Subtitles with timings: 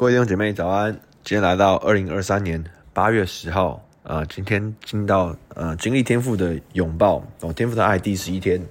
[0.00, 0.98] 各位弟兄姐妹早安！
[1.22, 2.64] 今天来到二零二三年
[2.94, 8.62] 八月十号，呃，今天进到呃经历天赋的拥抱哦，天赋的爱第十一天，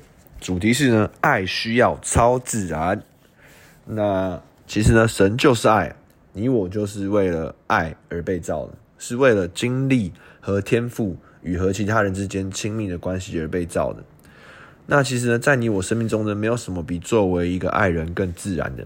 [0.41, 3.03] 主题是呢，爱需要超自然。
[3.85, 5.95] 那其实呢，神就是爱，
[6.33, 10.11] 你我就是为了爱而被造的，是为了经历
[10.41, 14.03] 和天赋与和其他人之间亲密的关系而被造的。
[14.87, 18.83] 那其实呢，在你我生命中呢，没有什么比作为一个爱人更自然的。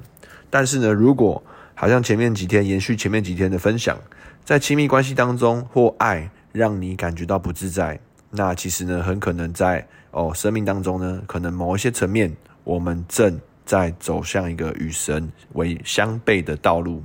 [0.49, 1.41] 但是呢，如果
[1.75, 3.97] 好像前面几天延续前面几天的分享，
[4.45, 17.03] 在亲密关系当中或爱让你感觉到不自在，那其实呢，很可能在哦生命当中呢，可能某一些层面，我们正在走向一个与神为相悖的道路。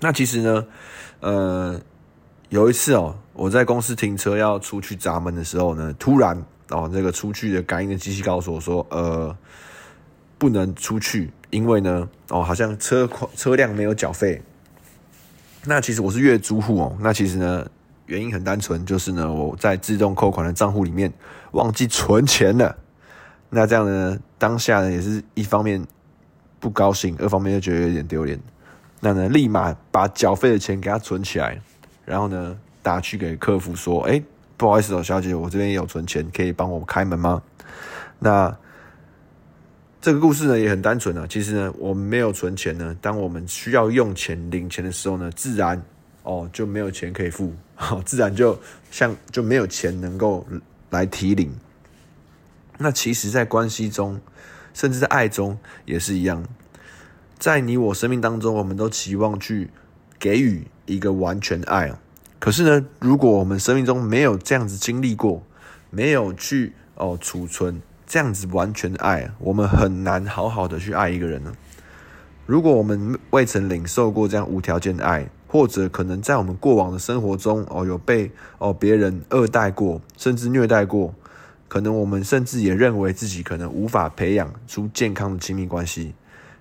[0.00, 0.66] 那其实呢，
[1.20, 1.80] 呃，
[2.48, 6.36] 有一次哦，我在公司停车要出去闸门的时候呢，突然
[6.70, 9.36] 哦，那个出去的感应的机器告诉我说，呃。
[10.38, 14.40] 不能出去，因为呢，哦，好像车款车辆没有缴费。
[15.64, 16.96] 那其实我是月租户哦。
[17.00, 17.66] 那其实呢，
[18.06, 21.12] 原因很单纯，就是呢，我在自动扣款的账户里面
[21.52, 22.76] 忘记存钱了。
[23.50, 25.84] 那这样呢，当下呢也是一方面
[26.60, 28.38] 不高兴，二方面又觉得有点丢脸。
[29.00, 31.60] 那呢，立马把缴费的钱给他存起来，
[32.04, 34.22] 然后呢，打去给客服说：“哎，
[34.56, 37.42] 不好意思哦，小姐，我这边也有存钱，可以帮我开门吗？”
[38.20, 38.56] 那
[40.00, 45.82] 这个故事呢也很单纯啊，其实呢，我们没有存钱呢，当我们需要用钱领钱的时候呢，自然
[46.22, 48.58] 哦就没有钱可以付， 哦，自然就
[48.92, 50.46] 像就没有钱能够
[50.90, 51.52] 来提领。
[52.78, 54.20] 那其实，在关系中，
[54.72, 56.44] 甚至在爱中也是一样，
[57.36, 59.68] 在你我生命当中，我们都期望去
[60.16, 61.98] 给予一个完全爱啊。
[62.38, 65.42] 可是呢，如果我们生命中没有这样子经历过，
[65.90, 67.82] 没有去哦储存。
[68.08, 71.52] 这样子完全的爱，我们很难好好的去爱一个人呢。
[72.46, 81.14] 如果我们未曾领受过这样无条件的爱，或者可能在我们过往的生活中哦，有被哦别人恶待过，甚至虐待过，
[81.68, 86.14] 可能我们甚至也认为自己可能无法培养出健康的亲密关系。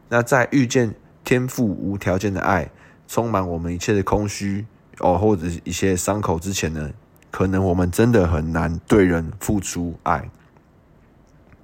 [0.09, 0.93] 那在遇见
[1.23, 2.69] 天赋无条件的爱，
[3.07, 4.65] 充满我们一切的空虚
[4.99, 6.91] 哦，或者一些伤口之前呢，
[7.31, 10.29] 可能我们真的很难对人付出爱。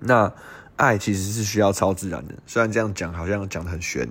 [0.04, 0.32] 那
[0.76, 4.08] 爱其实是需要超自然的，虽然这样讲好像讲得很玄。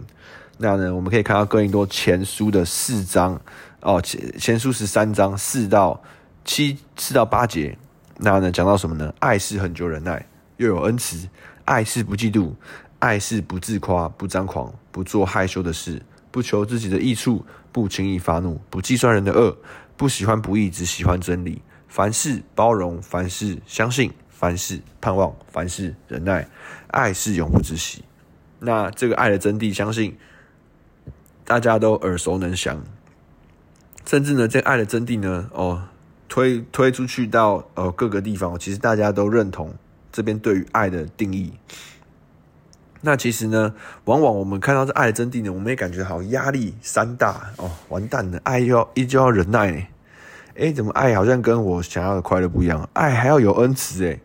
[0.58, 3.40] 那呢，我们可以看到哥林多前书的四章
[3.80, 6.00] 哦，前前书十三章四到
[6.44, 7.76] 七四到八节。
[8.18, 9.12] 那呢，讲到什么呢？
[9.18, 10.24] 爱是恒久忍耐，
[10.58, 11.26] 又有恩慈；
[11.64, 12.52] 爱是不嫉妒，
[13.00, 16.00] 爱是不自夸，不张狂，不做害羞的事，
[16.30, 19.56] 不求自己的益处，不轻易发怒，不计算人的恶，
[19.96, 21.60] 不喜欢不义，只喜欢真理。
[21.88, 24.12] 凡事包容，凡事相信。
[24.42, 26.48] 凡事盼望，凡事忍耐，
[26.88, 28.02] 爱是永不止息。
[28.58, 30.18] 那这个爱的真谛，相信
[31.44, 32.82] 大家都耳熟能详。
[34.04, 35.84] 甚至呢，这个爱的真谛呢，哦，
[36.28, 39.72] 推推出去到呃各个地方，其实大家都认同
[40.10, 41.52] 这边对于爱的定义。
[43.02, 43.76] 那其实呢，
[44.06, 49.86] 往往我们看到这爱的真谛呢，我们也感觉好压力山大哦，完蛋了，爱又要依旧要忍耐呢。
[50.54, 52.90] 诶，怎么爱好像跟我想要的快乐不一样？
[52.94, 54.20] 爱还要有恩慈诶。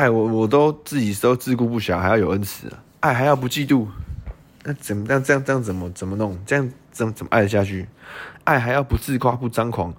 [0.00, 2.72] 爱我，我都自己都自顾不暇，还要有恩慈。
[3.00, 3.86] 爱还要不嫉妒，
[4.64, 6.38] 那怎么样这样这样怎么怎么弄？
[6.46, 7.86] 这样怎么怎么爱得下去？
[8.44, 9.92] 爱还要不自夸不张狂，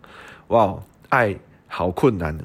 [0.47, 0.75] 哇，
[1.09, 2.43] 爱好困难呢，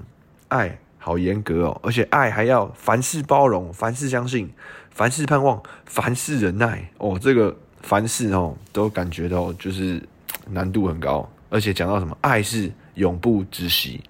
[0.48, 4.52] 爱好严格哦，而且爱还要凡事包容，凡事相信，
[4.90, 7.18] 凡事盼望，凡事忍耐哦。
[7.18, 10.06] 这个凡事哦，都感觉到就是
[10.50, 14.04] 难度很高，而且讲到什么，爱是永不止息。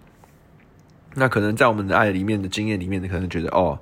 [1.19, 3.79] 那可能在我们的爱里面的经验里面，你可能觉得哦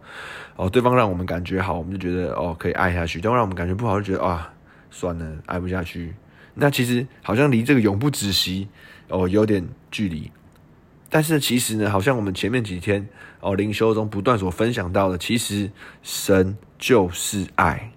[0.55, 4.55] 哦，对方让我们感觉好，我们就觉得哦可以爱下去；对方让我们感觉不好，就觉得啊
[4.89, 6.15] 算了，爱不下去。
[6.55, 8.69] 那其实好像离这个永不止息
[9.09, 10.31] 哦有点距离。
[11.11, 13.05] 但是其实呢，好像我们前面几天
[13.41, 15.69] 哦灵修中不断所分享到的，其实
[16.05, 17.91] 神就是爱。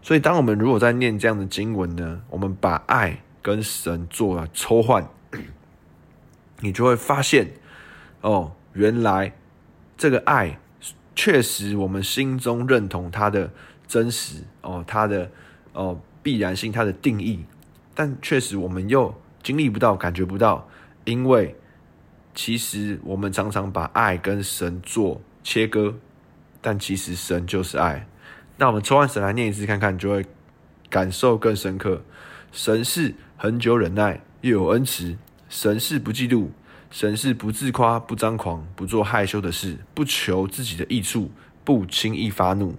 [0.00, 5.04] 所以当我们如果在念这样的经文呢，我们把爱跟神做了抽换，
[6.60, 7.48] 你就会发现。
[8.24, 9.30] 哦，原来
[9.98, 10.58] 这个爱
[11.14, 13.50] 确实我们心中认同它的
[13.86, 15.30] 真实哦，它的
[15.74, 17.44] 哦必然性，它的定义，
[17.94, 20.66] 但确实我们又经历不到，感觉不到，
[21.04, 21.54] 因为
[22.34, 25.94] 其实我们常常把爱跟神做切割，
[26.62, 28.08] 但其实神就是爱。
[28.56, 30.24] 那我们抽完神来念一次看看，就会
[30.88, 32.02] 感受更深刻。
[32.52, 35.18] 神是恒久忍耐，又有恩慈；
[35.50, 36.48] 神是不嫉妒。
[36.90, 41.30] 神是不自夸、不张狂、不做害羞的事，不求自己的益处，
[41.64, 42.76] 不轻易发怒，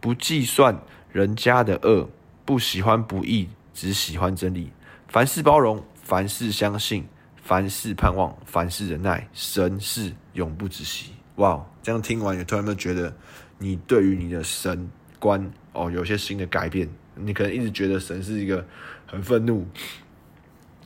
[0.00, 0.80] 不计算
[1.12, 2.08] 人家的恶，
[2.44, 4.72] 不喜欢不义，只喜欢真理，
[5.08, 7.06] 凡事包容，凡事相信，
[7.36, 9.28] 凡事盼望，凡事忍耐。
[9.32, 11.12] 神是永不止息。
[11.36, 13.14] 哇，这样听完，你突然有没有觉得
[13.58, 14.88] 你对于你的神
[15.18, 16.88] 观哦有些新的改变？
[17.14, 18.64] 你可能一直觉得神是一个
[19.04, 19.66] 很愤怒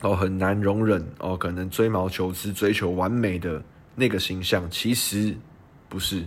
[0.03, 3.63] 哦，很难容忍哦，可能追毛求疵、追求完美的
[3.95, 5.35] 那个形象，其实
[5.89, 6.25] 不是。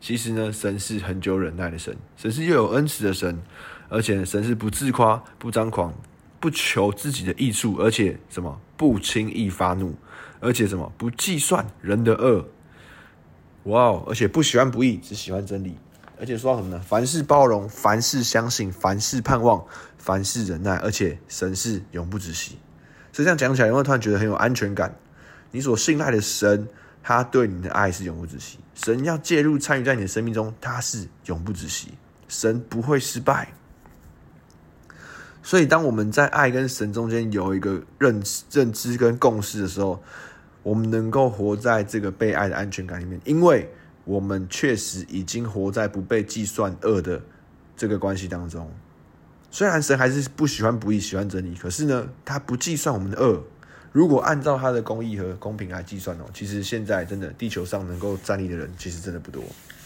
[0.00, 3.38] 其实呢，神是很久忍耐的神，神是又有恩慈的神，
[3.88, 5.92] 而且神是不自夸、不张狂、
[6.40, 9.94] 不求自己的益处，而且什么不轻易发怒，
[10.40, 12.48] 而且什么不计算人的恶。
[13.64, 14.04] 哇哦！
[14.08, 15.76] 而且不喜欢不义，只喜欢真理。
[16.18, 16.80] 而且说到什么呢？
[16.86, 19.62] 凡事包容，凡事相信，凡事盼望，
[19.98, 20.76] 凡事忍耐。
[20.76, 22.56] 而且神是永不止息。
[23.24, 24.94] 这样讲起来，有没有突然觉得很有安全感？
[25.50, 26.68] 你所信赖的神，
[27.02, 28.58] 他对你的爱是永不止息。
[28.74, 31.94] 神要介入参与在你的生命中，他是永不止息。
[32.28, 33.48] 神不会失败。
[35.42, 40.02] 所以，当我们在爱跟神中间有一个认认知跟共识的时候，
[40.62, 43.68] 我们能够活在这个被爱的安全感里面，因为。
[44.04, 47.20] 我们确实已经活在不被计算恶的
[47.76, 48.66] 这个关系当中。
[49.50, 53.42] 虽然神还是不喜欢不义，喜欢真理，可是呢，他不计算我们的恶。
[53.90, 59.42] 如果按照他的公义和公平来计算哦，其实现在真的地球上能够站立的人，其实真的不多，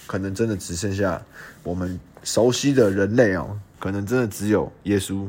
[0.06, 1.22] 可能真的只剩下
[1.62, 5.28] 我们熟悉的人类哦，可能真的只有耶稣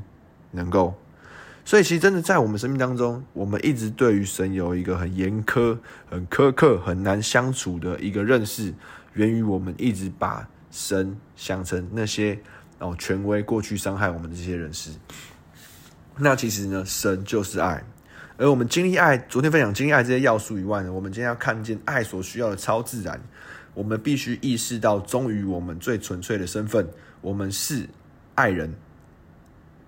[0.51, 0.93] 能够。
[1.63, 5.77] 所以，其实真的在我们生命当中，我们一直对于神有一个很严苛、
[6.09, 8.73] 很苛刻、很难相处的一个认识，
[9.13, 12.37] 源于我们一直把神想成那些
[12.83, 14.91] 哦权威过去伤害我们的这些人士。
[16.17, 17.83] 那其实呢，神就是爱，
[18.37, 23.19] 而我们经历爱，昨天分享经历爱这些要素以外呢，我们今天要看见爱所需要的超自然。
[23.73, 26.87] 我们必须意识到忠于我们最纯粹的身份，
[27.21, 27.89] 我们是
[28.35, 28.71] 爱人。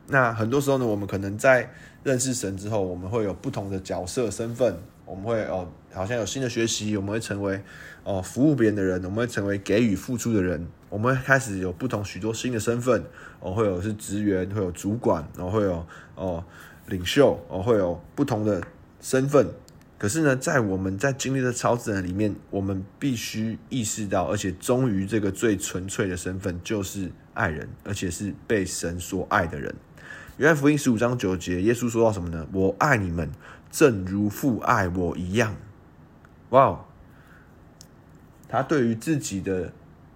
[0.07, 1.71] 那很多时候呢，我们可能在
[2.03, 7.61] 认识神之后，我们会有不同的角色身份，我们会哦，好像有新的学习，我们会成为
[8.03, 13.03] 哦服务别人的人，我们会成为给予付出的人，我们会开始有不同许多新的身份，
[13.39, 15.85] 哦，会有是职员，会有主管，然后会有
[16.15, 16.43] 哦
[16.87, 18.61] 领袖，哦会有不同的
[18.99, 19.47] 身份。
[19.97, 29.73] 可是呢，在我们在经历的超自然里面，我们必须意识到，而且忠于这个最纯粹的身份，就是爱人，而且是被神所爱的人。
[30.37, 32.45] 约翰福音十五章九节，耶稣说到什么呢？
[32.51, 33.31] 我爱你们，
[33.75, 35.53] 正如父爱我一样。
[36.51, 36.85] 哇哦！
[38.47, 39.73] 他对于自己的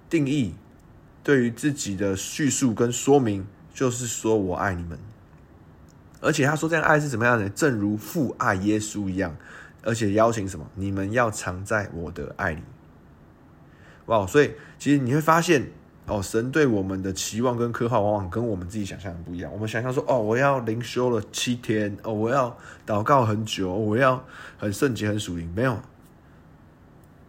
[0.10, 0.56] 定义，
[1.22, 4.98] 对于自己的叙述跟说明，就是说我爱你们。
[6.22, 7.50] 而且他说这样爱是怎么样的？
[7.50, 9.36] 正如父爱耶稣一样，
[9.84, 10.66] 而且邀请什么？
[10.76, 12.64] 你们要藏在我的爱里。
[14.06, 14.26] 哇！
[14.26, 15.70] 所以其实你会发现。
[16.10, 19.52] 哦，神对我们的期望跟渴望，往往跟我们自己想象的不一样。
[19.54, 24.26] 我们想象说，哦，我要灵修了七天，哦，我要祷告很久，我要
[24.58, 25.48] 很圣洁、很属灵。
[25.56, 25.80] 没有，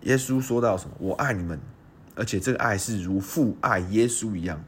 [0.02, 0.94] 耶稣说到什么？
[0.98, 1.60] 我爱你们，
[2.14, 4.64] 而且这个爱是如父爱耶稣一样，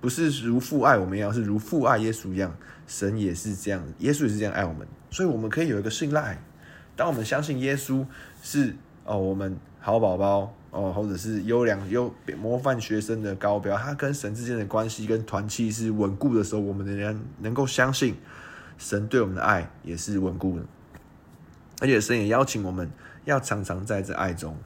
[0.00, 2.56] 不是如父爱我们一样，是如父爱耶稣一样。
[2.86, 6.42] 神也是这样，耶稣也是这样爱我们，所以我们可以有一个信赖。
[6.96, 8.04] 当我们相信耶稣
[8.42, 8.74] 是
[9.04, 10.54] 哦，我们好宝宝。
[10.70, 18.14] 哦，或者是优良、优模范学生的高标，他跟神之间的关系跟团契是稳固的时候，我们仍然能够相信
[18.78, 20.64] 神对我们的爱也是稳固的，
[21.80, 22.88] 而且神也邀请我们
[23.24, 24.56] 要常常在这爱中。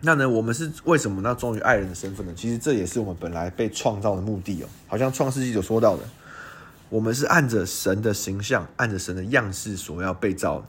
[0.00, 2.32] 那呢，我们是为什么要忠于爱人的身份呢？
[2.36, 4.66] 其实这也是我们本来被创造的目的哦。
[4.86, 6.02] 好像创世纪所说到的，
[6.90, 10.66] 我们是按着神的形象，按着神的样式所要被造的。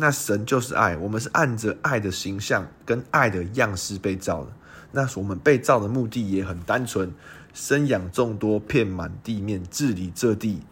[0.00, 4.52] 那神就是爱，我们是按着爱的形象跟爱的样式被造的。
[4.92, 7.12] 那我们被造的目的也很单纯，
[7.52, 10.62] 生养众多，遍满地面，治理这地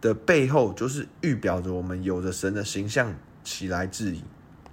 [0.00, 4.22] 的背后，就是预表着我们有着神的形象起来治理，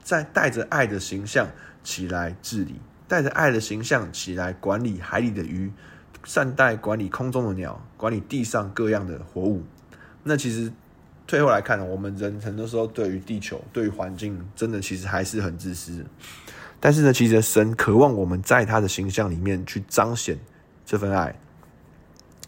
[0.04, 1.48] 再带着爱的形象
[1.82, 5.72] 起来治理，带着爱的形象起来管理海里的鱼，
[6.26, 9.64] 善待管理空中的鸟，管理地上各样的活物。
[10.24, 10.74] 那其实。
[11.34, 16.06] 最后来看，我们人很多时候对于地球、对于环境，真的其实还是很自私。
[16.80, 20.38] 但是呢，其实神渴望我们在他的形象里面去彰显
[20.86, 21.36] 这份爱。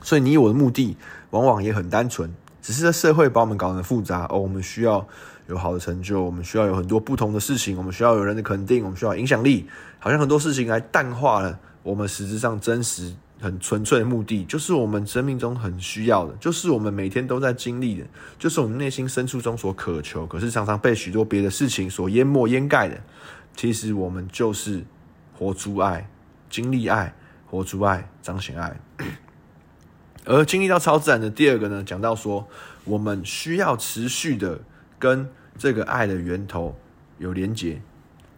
[0.04, 0.96] 所以你我的目的
[1.32, 4.38] 往往也很单纯，只是这社会把我们搞得很复杂哦。
[4.38, 5.08] 我们需要
[5.48, 13.16] 有好的成就，我们需要有很多不同的事情，我们需要有人的肯定，我们需要影响力，好像很多事情来淡化了我们实质上真实。
[13.40, 18.06] 很纯粹的目的，就是我们生命中很需要的，就是我们每天都在经历的，
[18.40, 23.02] 就是我们内心深处中所渴求，可是常常被许多别的事情所淹没掩盖的。
[23.56, 24.84] 其实我们就是
[25.34, 26.10] 活出爱，
[26.50, 27.14] 经历爱，
[27.46, 28.80] 活出爱，彰显爱。
[30.26, 32.48] 而经历到超自然的第二个呢，讲到说
[32.84, 34.60] 我们需要持续的
[34.98, 36.76] 跟这个爱的源头
[37.20, 37.82] 有连结。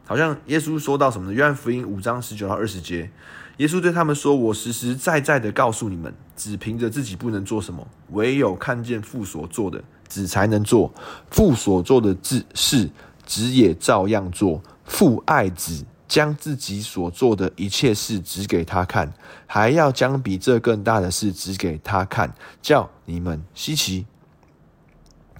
[0.07, 1.33] 好像耶稣说到什么呢？
[1.33, 3.11] 约翰福音五章十九到二十节，
[3.57, 10.93] 耶稣对他们说：“我实实在在的告诉你们，只凭着自己不能做什么，唯有看见父所做的，子才能做。
[11.29, 12.15] 父所做的
[12.53, 12.89] 事，
[13.25, 14.63] 子也照样做。
[14.85, 19.13] 父爱子，将自己所做的一切事指给他看，
[19.45, 24.05] 还要将比这更大的事指给他看，叫你们稀奇。”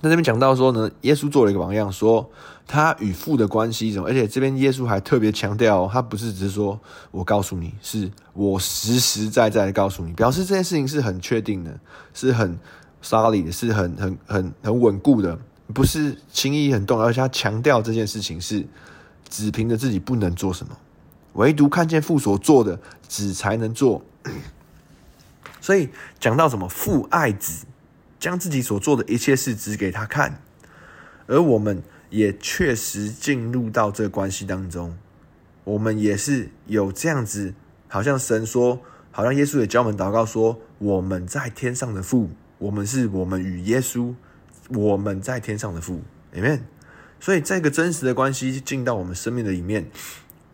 [0.01, 2.29] 那这边讲到说呢，耶稣做了一个榜样，说
[2.67, 11.79] 他与父的关系什么，而且这边耶稣还特别强调，他不是只是说我告诉你，是我实实在在的告诉你，表示这件事情是很确定的，
[12.13, 12.57] 是很
[13.01, 15.39] solid 的，是很很很很稳固的，
[15.73, 18.63] 不是轻易很动，而且他强调这件事情是
[19.27, 20.77] 只凭着自己不能做什么，
[21.33, 24.03] 唯独看见父所做的，子才能做。
[25.59, 25.89] 所以
[26.19, 27.65] 讲到什么父爱子。
[28.19, 30.41] 将自己所做的一切事指给他看，
[31.27, 34.97] 而我们也确实进入到这个关系当中，
[35.63, 37.53] 我们也是有这样子，
[37.88, 38.81] 好像神说，
[39.12, 44.13] 好像耶稣也教我们祷告说，我们在天上的父，我们是我们与耶稣，
[44.69, 46.01] 我们在天上的父
[46.33, 46.62] ，Amen。
[47.19, 49.89] 所以这个真实的关系进到我们生命的里面。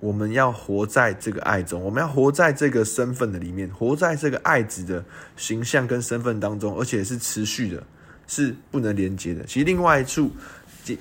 [0.03, 5.01] 我们要活在这个爱中，我们要活在这个身份的里面，活在这个爱子的
[5.37, 7.81] 形象跟身份当中，而且是持续的，
[8.27, 9.45] 是不能连接的。
[9.45, 10.29] 其实另外一处，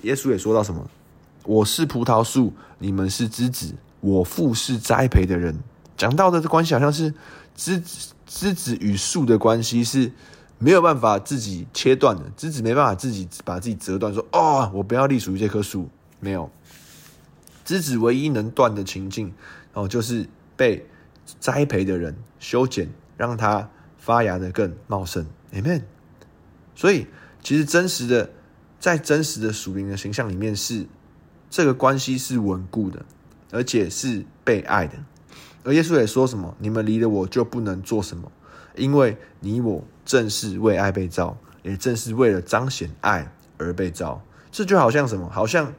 [0.02, 0.88] 耶稣也说到什么？
[1.42, 5.52] 我是葡萄树，你们是枝子，我父是栽培的人。
[5.96, 7.12] 讲到的这关系好像是
[7.56, 10.12] 枝子，枝子与树的关系是
[10.58, 15.88] 没有办法自己切断的，枝子没办法自己把自己折断，说哦，我不要隶属于这棵树，
[16.20, 16.48] 没有。
[17.64, 19.32] 枝子唯一能断的情境，
[19.72, 20.86] 哦，就是被
[21.38, 25.24] 栽培的人修剪，让它发芽的更茂盛。
[25.52, 25.82] Amen。
[26.74, 27.06] 所以，
[27.42, 28.30] 其实真实的，
[28.80, 30.86] 在真实的属灵的形象里面是，是
[31.50, 33.04] 这个关系是稳固的，
[33.52, 34.94] 而且是被爱的。
[35.64, 38.32] 而耶稣也说什么：“你们离了我就不能做什么，
[38.74, 45.30] 因为你我正是为爱被造，也正是为了彰显爱而被造。”这就好像什么？
[45.30, 45.72] 好像。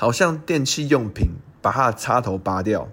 [0.00, 2.88] 好像电器用品把它的插头拔掉，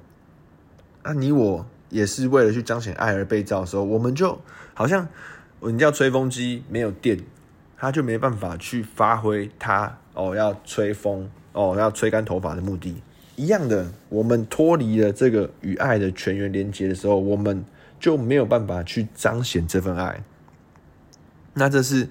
[1.06, 4.42] 那你我也是为了去彰显爱而被造的时候，我们就
[4.74, 5.08] 好像
[5.62, 7.18] 你叫吹风机没有电，
[7.78, 13.02] 它就没办法去发挥它哦要吹风哦要吹干头发的目的
[13.38, 13.90] 一样的。
[14.10, 17.64] 我们脱离了这个与爱的全员连接的时候，我们
[18.02, 20.22] 就没有办法去彰显这份爱。
[21.54, 22.10] 那这是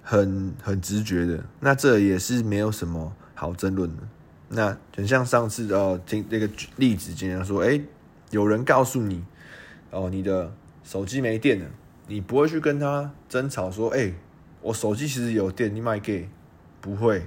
[0.00, 3.16] 很很直觉的，那这也是没有什么。
[3.42, 4.02] 好争论的，
[4.50, 7.80] 那很像上次呃，听那个例子，经常说，哎，
[8.30, 9.24] 有人告诉你，
[9.90, 11.66] 哦，你的手机没电了，
[12.06, 14.12] 你不会去跟他争吵说，哎，
[14.60, 16.28] 我手机其实有电，你卖给，
[16.80, 17.26] 不会，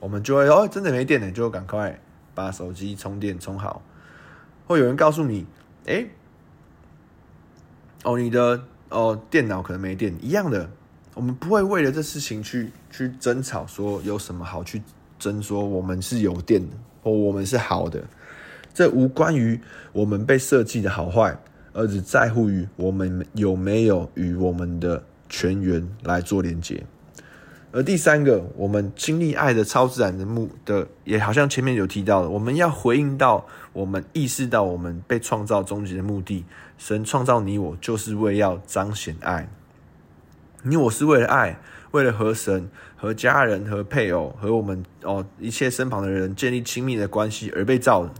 [0.00, 2.00] 我们就会哦，真的没电了，就赶快
[2.34, 3.82] 把手机充电充好。
[4.66, 5.46] 或有人告诉你，
[5.84, 6.06] 哎，
[8.02, 10.70] 哦，你的哦电脑可能没电，一样的，
[11.12, 14.80] 我们不会为了这事情去去争吵，说有什么好去。
[15.24, 18.04] 真说我们是有电的，或我们是好的，
[18.74, 19.58] 这无关于
[19.90, 21.34] 我们被设计的好坏，
[21.72, 26.84] 而只在乎于我们有没有与我们的泉源来做连接。
[27.72, 36.44] 而第三个，我们经历爱的超自然的目的，也好像前面有提到的，我们要回应到我们意识到我们被创造终极的目的。
[36.76, 39.48] 神创造你我，就是为要彰显爱。
[40.64, 41.58] 你我是为了爱。
[41.94, 48.10] 为了和神、和家人、和配偶、和我们哦一切身旁的人建立亲密的关系而被造的。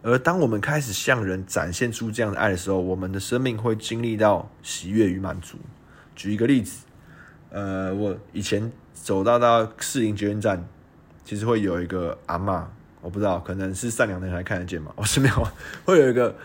[0.00, 5.58] 而当我们开始向人展现出这样的爱的时候，我们的生命会经历到喜悦与满足。
[6.14, 6.84] 举一个例子，
[7.50, 10.64] 呃，我以前走到到士林捷运站，
[11.24, 12.62] 其实会有一个阿嬷，
[13.00, 14.92] 我不知道可能是善良的人还看得见吗？
[14.94, 15.48] 我是没有，
[15.84, 16.36] 会有一个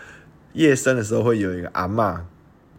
[0.54, 2.18] 夜深的时候会有一个阿嬷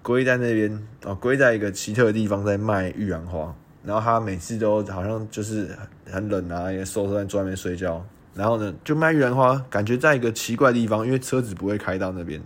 [0.02, 3.56] 跪在那边哦，跪在一个奇特的地方在卖玉兰花。
[3.88, 5.74] 然后他每次都好像就是
[6.12, 8.06] 很冷啊，也瘦瘦在桌面睡觉。
[8.36, 12.42] 然后呢，就卖玉兰花，感觉在一个奇怪的地方，因为车子不会开到那边，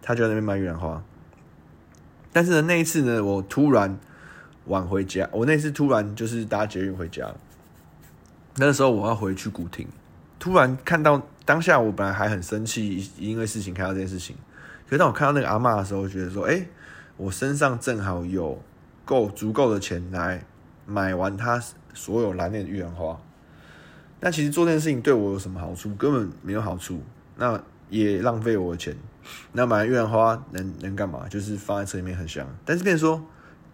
[0.00, 1.04] 他就在那边卖玉兰花。
[2.32, 3.98] 但是呢，那一次呢，我突然
[4.64, 7.30] 晚回家，我那次突然就是搭捷运回家。
[8.56, 9.86] 那时候我要回去古亭，
[10.38, 14.34] 突然看到当下，我本来还很生气，因为事情看到这件事情。
[14.86, 16.66] 可是当我看到那个阿嬷的时候，我觉得说，哎，
[17.18, 18.60] 我身上正好有
[19.04, 20.42] 够足够的钱来。
[20.90, 23.20] 买完他所有蓝链的玉兰花，
[24.20, 25.94] 那其实做这件事情对我有什么好处？
[25.96, 27.02] 根本没有好处，
[27.36, 28.96] 那也浪费我的钱。
[29.52, 31.28] 那买玉兰花能能干嘛？
[31.28, 32.46] 就是放在车里面很香。
[32.64, 33.22] 但是，变成说，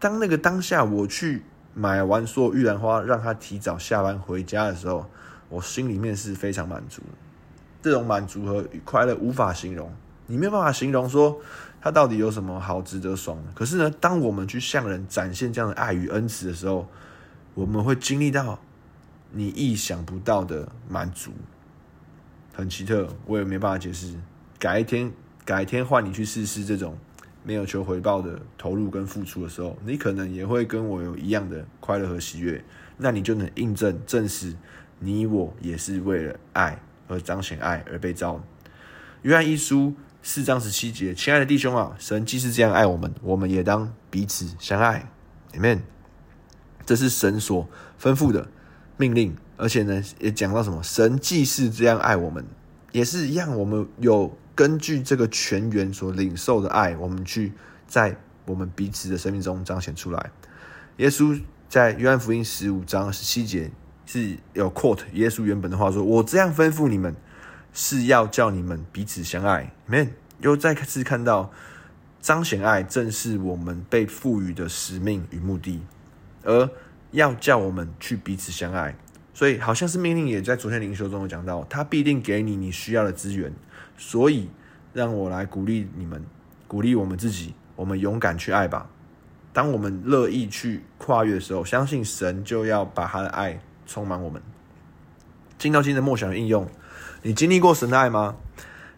[0.00, 5.09] 当那个当下我去买完所有玉兰花，让他提早下班回家的时候，
[5.49, 7.00] 我心里面是非常满足。
[7.80, 9.92] 这种满足和快乐无法形容，
[10.26, 11.40] 你没有办法形容说
[11.80, 13.52] 它到底有什么好值得爽的。
[13.54, 16.88] 可是呢，当我们去向人展现这样的爱与恩慈的时候，
[17.54, 18.58] 我们会经历到
[19.32, 21.32] 你意想不到的满足，
[22.52, 24.14] 很奇特，我也没办法解释。
[24.58, 25.12] 改一天，
[25.44, 26.96] 改天换你去试试这种
[27.42, 32.64] 没有求回报的投入跟付出的时候，你可能也会跟我有一样的快乐和喜悦。
[32.96, 34.56] 那你就能印证证实，
[34.98, 36.80] 你我也是为了爱。
[37.06, 38.42] 而彰显爱而被造。
[39.20, 39.92] 约翰一书
[40.26, 45.06] 四章十七节，亲爱的弟兄啊，神既是这样爱我们，我们也当彼此相爱。
[45.52, 45.80] Amen。
[46.86, 47.68] 这是神所
[48.00, 48.48] 吩咐的
[48.96, 50.82] 命令，而且呢，也讲到什么？
[50.82, 52.42] 神既是这样爱我们，
[52.90, 53.54] 也是一样。
[53.54, 57.52] 我们有根据这个全源所领受的爱，我们去
[57.86, 58.16] 在
[58.46, 60.30] 我们彼此的生命中彰显出来。
[60.96, 61.38] 耶稣
[61.68, 63.70] 在约翰福音十五章十七节。
[64.06, 67.16] 是有 quote 耶稣原本的话说：“我这样吩咐你们，
[67.74, 70.12] 是要叫你们彼此相爱。” Man，。
[70.40, 71.50] 又再次看到
[72.20, 75.80] 彰显爱，正是我们被赋予的使命与目的，
[76.42, 76.68] 而
[77.12, 78.96] 要叫我们去彼此相爱。
[79.32, 83.52] 所以好像是命令，也在昨天灵修中有讲到，他必定给你你需要的资源。
[83.96, 84.50] 所以
[84.92, 86.24] 让我来鼓励你们，
[86.66, 88.88] 鼓励我们自己，我们勇敢去爱吧。
[89.52, 93.60] 当我们乐意去跨越的时候，相信神就要把他的爱。
[93.86, 94.40] 充满我们，
[95.58, 96.66] 进到今天的默想应用，
[97.26, 98.36] 你经历过神的爱吗？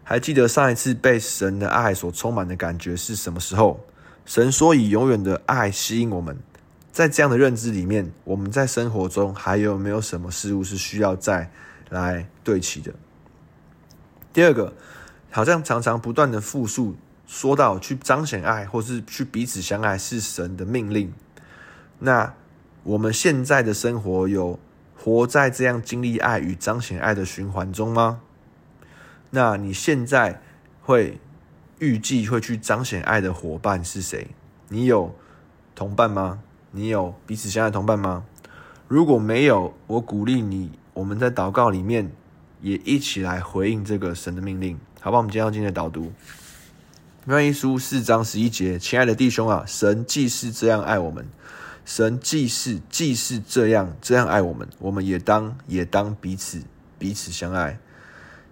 [0.03, 3.79] 还记得上一次被神的爱所充满的感觉是什么时候？
[4.25, 6.37] 神说以永远的爱吸引我们，
[6.91, 11.49] 在这样的认知里面，我们在生活中还有没有什么事物是需要再
[11.89, 12.93] 来对齐的？
[14.33, 14.73] 第二个，
[15.31, 21.13] 好像常常不断的复述说到去彰显爱，或是去彼此相爱是神的命令，
[21.99, 22.33] 那
[22.83, 24.59] 我们现在的生活有
[25.07, 28.19] 活在这样经历爱与彰显爱的循环中吗？
[29.29, 30.41] 那你现在
[30.81, 31.21] 会
[31.79, 34.27] 预计会去彰显爱的伙伴是谁？
[34.67, 35.15] 你有
[35.73, 36.41] 同伴吗？
[36.71, 38.25] 你有彼此相爱同伴吗？
[38.89, 42.11] 如果没有，我鼓励你，我们在祷告里面
[42.59, 45.19] 也一起来回应这个神的命令，好吧？
[45.19, 46.11] 我们今天要今天的导读，
[47.27, 51.25] 约翰一书四章十一节，亲爱的弟兄啊，神既是这样爱我们。
[51.87, 56.61] 神既是既是这样这样爱我们，我们也当也当彼此
[56.99, 57.79] 彼此相爱。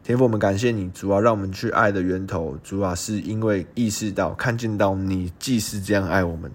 [0.06, 6.50] 天父，我们感谢你，主啊，让我们去爱的源头，主啊，是因为意识到看见到你既是这样爱我们，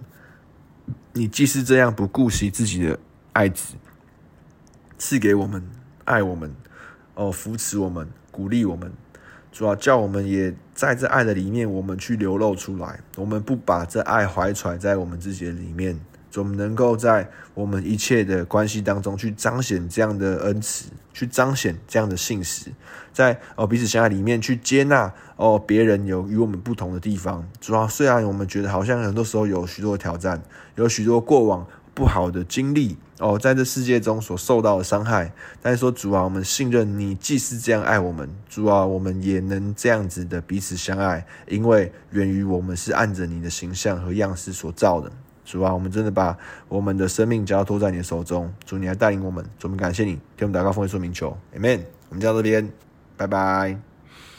[1.13, 2.97] 你既是这样不顾惜自己的
[3.33, 3.75] 爱子，
[4.97, 5.63] 赐给我们
[6.05, 6.51] 爱我们，
[7.13, 8.91] 哦，扶持我们，鼓励我们，
[9.51, 15.99] 主啊，叫我们也在这爱的里面，我们去流露出来，我们不把这爱怀揣在我们自己的里面。
[16.31, 22.71] 总能够在我们一切的关系当中去彰显这样的恩慈，去彰显这样的信实，
[23.13, 27.47] 在哦彼此相爱里面去接纳哦别人有与我们不同的地方。
[27.59, 30.41] 主要虽然我们觉得好像很多时候有许多挑战，
[30.75, 45.11] 有许多过往不好的经历哦，在这世界中所受到的伤害，但是说主啊，我们信任你，既是这样爱我们，主啊，我们也能这样子的彼此相爱，因为源于我们是按着你的形象和样式所造的。
[45.43, 48.51] 主啊，我们真的把我们的生命交托在你的手中。
[48.65, 51.81] 主，你来带领我们，主，我们感谢你，给我们祷告奉耶稣名求，Amen。
[52.09, 52.71] 我们就到这边，
[53.17, 53.90] 拜拜。